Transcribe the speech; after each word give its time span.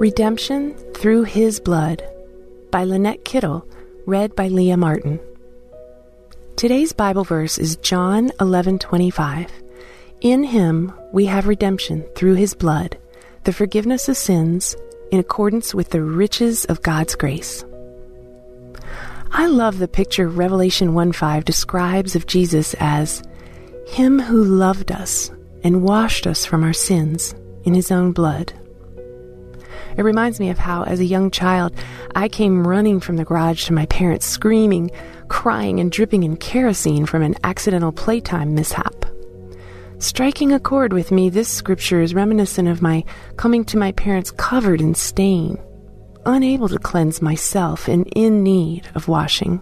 Redemption 0.00 0.72
Through 0.94 1.24
His 1.24 1.60
Blood 1.60 2.02
by 2.70 2.84
Lynette 2.84 3.22
Kittle, 3.22 3.68
read 4.06 4.34
by 4.34 4.48
Leah 4.48 4.78
Martin. 4.78 5.20
Today's 6.56 6.94
Bible 6.94 7.22
verse 7.22 7.58
is 7.58 7.76
John 7.76 8.30
11:25. 8.40 9.50
In 10.22 10.42
him 10.42 10.90
we 11.12 11.26
have 11.26 11.46
redemption 11.46 12.06
through 12.14 12.36
his 12.36 12.54
blood, 12.54 12.96
the 13.44 13.52
forgiveness 13.52 14.08
of 14.08 14.16
sins 14.16 14.74
in 15.12 15.20
accordance 15.20 15.74
with 15.74 15.90
the 15.90 16.02
riches 16.02 16.64
of 16.64 16.80
God's 16.80 17.14
grace. 17.14 17.62
I 19.32 19.48
love 19.48 19.78
the 19.78 19.86
picture 19.86 20.28
Revelation 20.30 20.94
1:5 20.94 21.44
describes 21.44 22.16
of 22.16 22.26
Jesus 22.26 22.74
as 22.80 23.22
him 23.86 24.18
who 24.18 24.42
loved 24.42 24.92
us 24.92 25.30
and 25.62 25.82
washed 25.82 26.26
us 26.26 26.46
from 26.46 26.64
our 26.64 26.72
sins 26.72 27.34
in 27.64 27.74
his 27.74 27.92
own 27.92 28.12
blood. 28.12 28.54
It 30.00 30.04
reminds 30.04 30.40
me 30.40 30.48
of 30.48 30.56
how, 30.56 30.84
as 30.84 30.98
a 30.98 31.04
young 31.04 31.30
child, 31.30 31.74
I 32.14 32.30
came 32.30 32.66
running 32.66 33.00
from 33.00 33.16
the 33.16 33.24
garage 33.26 33.66
to 33.66 33.74
my 33.74 33.84
parents, 33.84 34.24
screaming, 34.24 34.90
crying, 35.28 35.78
and 35.78 35.92
dripping 35.92 36.22
in 36.22 36.38
kerosene 36.38 37.04
from 37.04 37.20
an 37.20 37.34
accidental 37.44 37.92
playtime 37.92 38.54
mishap. 38.54 39.04
Striking 39.98 40.52
a 40.52 40.58
chord 40.58 40.94
with 40.94 41.10
me, 41.10 41.28
this 41.28 41.50
scripture 41.50 42.00
is 42.00 42.14
reminiscent 42.14 42.66
of 42.66 42.80
my 42.80 43.04
coming 43.36 43.62
to 43.66 43.76
my 43.76 43.92
parents 43.92 44.30
covered 44.30 44.80
in 44.80 44.94
stain, 44.94 45.58
unable 46.24 46.70
to 46.70 46.78
cleanse 46.78 47.20
myself 47.20 47.86
and 47.86 48.06
in 48.16 48.42
need 48.42 48.88
of 48.94 49.06
washing. 49.06 49.60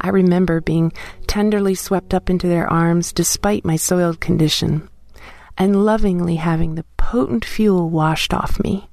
I 0.00 0.08
remember 0.08 0.62
being 0.62 0.90
tenderly 1.26 1.74
swept 1.74 2.14
up 2.14 2.30
into 2.30 2.48
their 2.48 2.72
arms 2.72 3.12
despite 3.12 3.62
my 3.62 3.76
soiled 3.76 4.20
condition, 4.20 4.88
and 5.58 5.84
lovingly 5.84 6.36
having 6.36 6.76
the 6.76 6.86
potent 6.96 7.44
fuel 7.44 7.90
washed 7.90 8.32
off 8.32 8.58
me. 8.64 8.88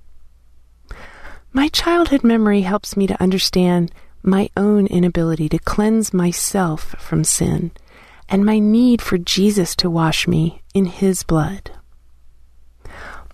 My 1.53 1.67
childhood 1.67 2.23
memory 2.23 2.61
helps 2.61 2.95
me 2.95 3.07
to 3.07 3.21
understand 3.21 3.91
my 4.23 4.49
own 4.55 4.87
inability 4.87 5.49
to 5.49 5.59
cleanse 5.59 6.13
myself 6.13 6.95
from 6.97 7.25
sin 7.25 7.71
and 8.29 8.45
my 8.45 8.57
need 8.57 9.01
for 9.01 9.17
Jesus 9.17 9.75
to 9.77 9.89
wash 9.89 10.29
me 10.29 10.61
in 10.73 10.85
his 10.85 11.23
blood. 11.23 11.71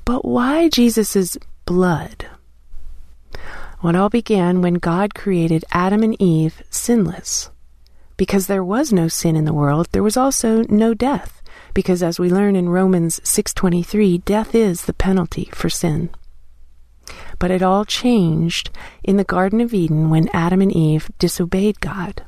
But 0.04 0.26
why 0.26 0.68
Jesus' 0.70 1.38
blood? 1.66 2.26
Well, 3.84 3.94
it 3.94 3.98
all 3.98 4.10
began 4.10 4.64
when 4.64 4.76
God 4.76 5.14
created 5.14 5.64
Adam 5.72 6.02
and 6.02 6.20
Eve 6.20 6.64
sinless. 6.72 7.52
Because 8.16 8.48
there 8.48 8.64
was 8.64 8.92
no 8.92 9.08
sin 9.08 9.36
in 9.36 9.46
the 9.46 9.54
world, 9.54 9.90
there 9.92 10.02
was 10.02 10.18
also 10.18 10.64
no 10.70 10.96
death, 10.96 11.44
because 11.76 12.02
as 12.02 12.20
we 12.20 12.32
learn 12.32 12.56
in 12.56 12.70
Romans 12.70 13.22
6:23, 13.24 14.18
death 14.26 14.56
is 14.56 14.86
the 14.86 14.94
penalty 14.94 15.50
for 15.54 15.70
sin. 15.70 16.10
But 17.40 17.52
it 17.52 17.62
all 17.62 17.86
changed 17.86 18.70
in 19.04 19.18
the 19.18 19.24
Garden 19.24 19.62
of 19.62 19.74
Eden 19.74 20.10
when 20.10 20.30
Adam 20.34 20.62
and 20.62 20.72
Eve 20.72 21.12
disobeyed 21.20 21.80
God. 21.80 22.24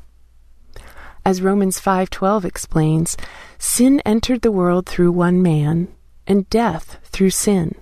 As 1.25 1.41
Romans 1.41 1.79
5:12 1.79 2.45
explains, 2.45 3.17
sin 3.57 4.01
entered 4.05 4.41
the 4.41 4.51
world 4.51 4.85
through 4.85 5.11
one 5.11 5.41
man 5.41 5.87
and 6.27 6.49
death 6.49 6.97
through 7.03 7.31
sin. 7.31 7.75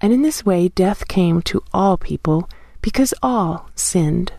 And 0.00 0.12
in 0.12 0.22
this 0.22 0.46
way 0.46 0.68
death 0.68 1.08
came 1.08 1.42
to 1.42 1.62
all 1.74 1.96
people 1.96 2.48
because 2.80 3.12
all 3.22 3.68
sinned. 3.74 4.32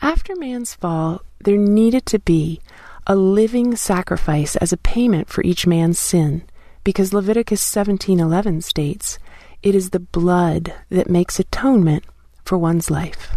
After 0.00 0.36
man's 0.36 0.74
fall, 0.74 1.22
there 1.44 1.58
needed 1.58 2.06
to 2.06 2.18
be 2.18 2.60
a 3.06 3.16
living 3.16 3.76
sacrifice 3.76 4.54
as 4.56 4.72
a 4.72 4.76
payment 4.76 5.28
for 5.28 5.42
each 5.42 5.66
man's 5.66 5.98
sin, 5.98 6.42
because 6.84 7.12
Leviticus 7.12 7.62
17:11 7.62 8.62
states, 8.62 9.18
it 9.62 9.74
is 9.74 9.90
the 9.90 10.00
blood 10.00 10.74
that 10.88 11.08
makes 11.08 11.38
atonement 11.38 12.04
for 12.44 12.58
one's 12.58 12.90
life. 12.90 13.36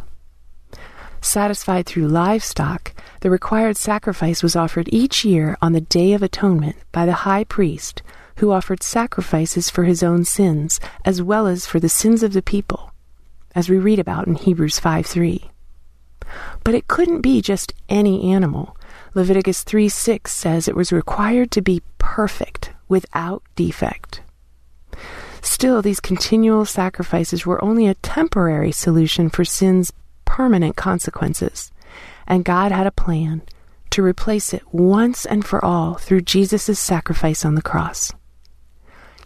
Satisfied 1.22 1.86
through 1.86 2.08
livestock, 2.08 2.94
the 3.22 3.30
required 3.30 3.78
sacrifice 3.78 4.44
was 4.44 4.56
offered 4.56 4.90
each 4.92 5.26
year 5.26 5.58
on 5.62 5.74
the 5.74 5.82
Day 5.82 6.14
of 6.14 6.22
Atonement 6.22 6.76
by 6.92 7.06
the 7.06 7.26
high 7.26 7.44
priest, 7.44 8.02
who 8.38 8.52
offered 8.52 8.84
sacrifices 8.84 9.70
for 9.70 9.84
his 9.86 10.04
own 10.04 10.24
sins 10.24 10.80
as 11.04 11.22
well 11.22 11.48
as 11.48 11.66
for 11.66 11.80
the 11.80 11.90
sins 11.90 12.22
of 12.22 12.34
the 12.34 12.42
people, 12.42 12.92
as 13.56 13.70
we 13.70 13.78
read 13.78 14.00
about 14.00 14.28
in 14.28 14.36
Hebrews 14.36 14.80
5 14.80 15.06
3. 15.06 15.50
But 16.64 16.76
it 16.76 16.88
couldn't 16.88 17.22
be 17.22 17.42
just 17.42 17.74
any 17.90 18.32
animal. 18.32 18.78
Leviticus 19.14 19.64
3 19.64 19.90
6 19.90 20.32
says 20.32 20.68
it 20.68 20.76
was 20.76 20.92
required 20.92 21.52
to 21.52 21.62
be 21.62 21.82
perfect, 21.98 22.72
without 22.88 23.42
defect. 23.56 24.22
Still, 25.46 25.84
these 25.84 26.00
continual 26.00 26.66
sacrifices 26.66 27.46
were 27.46 27.64
only 27.64 27.86
a 27.86 27.94
temporary 27.94 28.72
solution 28.72 29.30
for 29.30 29.46
sin's 29.46 29.94
permanent 30.26 30.76
consequences, 30.76 31.72
and 32.26 32.44
God 32.44 32.72
had 32.72 32.88
a 32.88 32.92
plan 32.92 33.44
to 33.92 34.02
replace 34.02 34.56
it 34.56 34.64
once 34.74 35.24
and 35.24 35.46
for 35.46 35.64
all 35.64 35.94
through 35.94 36.22
Jesus' 36.22 36.80
sacrifice 36.80 37.46
on 37.46 37.54
the 37.54 37.62
cross. 37.62 38.12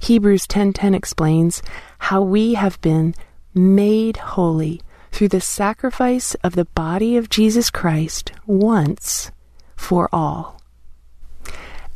Hebrews 0.02 0.46
10:10 0.46 0.94
explains 0.94 1.62
how 2.00 2.22
we 2.22 2.56
have 2.56 2.82
been 2.82 3.16
made 3.56 4.18
holy 4.18 4.82
through 5.14 5.30
the 5.30 5.40
sacrifice 5.40 6.36
of 6.44 6.54
the 6.54 6.66
body 6.66 7.16
of 7.16 7.30
Jesus 7.30 7.70
Christ 7.70 8.34
once 8.46 9.32
for 9.78 10.10
all. 10.12 10.62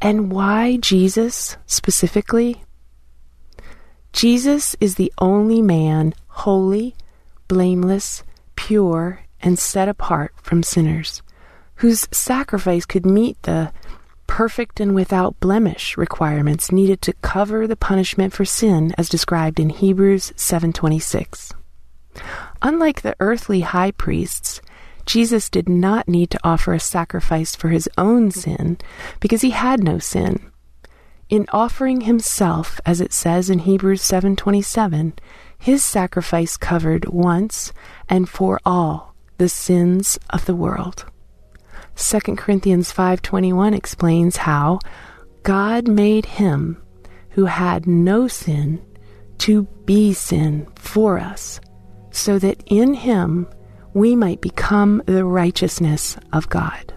And 0.01 0.31
why 0.31 0.77
Jesus 0.77 1.57
specifically? 1.65 2.62
Jesus 4.13 4.75
is 4.79 4.95
the 4.95 5.11
only 5.17 5.61
man 5.61 6.13
holy, 6.27 6.95
blameless, 7.47 8.23
pure, 8.55 9.21
and 9.41 9.59
set 9.59 9.89
apart 9.89 10.33
from 10.41 10.63
sinners, 10.63 11.21
whose 11.75 12.07
sacrifice 12.11 12.85
could 12.85 13.05
meet 13.05 13.41
the 13.41 13.71
perfect 14.27 14.79
and 14.79 14.95
without 14.95 15.39
blemish 15.39 15.97
requirements 15.97 16.71
needed 16.71 17.01
to 17.01 17.13
cover 17.21 17.67
the 17.67 17.75
punishment 17.75 18.33
for 18.33 18.45
sin 18.45 18.93
as 18.97 19.09
described 19.09 19.59
in 19.59 19.69
Hebrews 19.69 20.31
7:26. 20.35 21.51
Unlike 22.61 23.01
the 23.01 23.15
earthly 23.19 23.61
high 23.61 23.91
priests, 23.91 24.61
Jesus 25.05 25.49
did 25.49 25.67
not 25.67 26.07
need 26.07 26.29
to 26.29 26.39
offer 26.43 26.73
a 26.73 26.79
sacrifice 26.79 27.55
for 27.55 27.69
his 27.69 27.89
own 27.97 28.31
sin 28.31 28.77
because 29.19 29.41
he 29.41 29.49
had 29.49 29.83
no 29.83 29.99
sin. 29.99 30.52
In 31.33 31.47
offering 31.51 32.01
himself, 32.01 32.79
as 32.85 33.01
it 33.01 33.11
says 33.11 33.49
in 33.49 33.57
Hebrews 33.57 34.03
7:27, 34.03 35.13
his 35.57 35.83
sacrifice 35.83 36.57
covered 36.57 37.09
once 37.09 37.73
and 38.07 38.29
for 38.29 38.59
all 38.63 39.15
the 39.39 39.49
sins 39.49 40.19
of 40.29 40.45
the 40.45 40.53
world. 40.53 41.05
2 41.95 42.37
Corinthians 42.37 42.91
5:21 42.91 43.73
explains 43.73 44.45
how 44.45 44.77
God 45.41 45.87
made 45.87 46.37
him 46.37 46.77
who 47.31 47.45
had 47.45 47.87
no 47.87 48.27
sin 48.27 48.79
to 49.39 49.63
be 49.85 50.13
sin 50.13 50.67
for 50.75 51.17
us, 51.17 51.59
so 52.11 52.37
that 52.37 52.61
in 52.67 52.93
him 52.93 53.47
we 53.91 54.15
might 54.15 54.39
become 54.39 55.01
the 55.07 55.25
righteousness 55.25 56.15
of 56.31 56.47
God. 56.49 56.92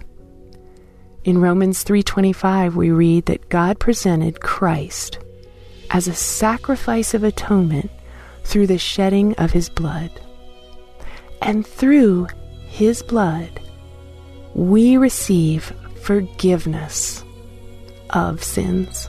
In 1.26 1.38
Romans 1.40 1.82
3:25 1.82 2.76
we 2.76 2.92
read 2.92 3.26
that 3.26 3.48
God 3.48 3.80
presented 3.80 4.40
Christ 4.40 5.18
as 5.90 6.06
a 6.06 6.14
sacrifice 6.14 7.14
of 7.14 7.24
atonement 7.24 7.90
through 8.44 8.68
the 8.68 8.78
shedding 8.78 9.34
of 9.34 9.50
his 9.50 9.68
blood. 9.68 10.12
And 11.42 11.66
through 11.66 12.28
his 12.68 13.02
blood 13.02 13.58
we 14.54 14.96
receive 14.96 15.72
forgiveness 16.00 17.24
of 18.10 18.44
sins. 18.44 19.08